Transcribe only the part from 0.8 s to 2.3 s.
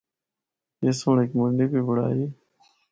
اس سنڑ ہک منڈی بھی بنڑائی۔